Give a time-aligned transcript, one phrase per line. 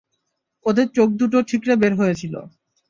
[0.65, 2.39] ওদের চোখদুটো ঠিকরে বের হয়েছিলো।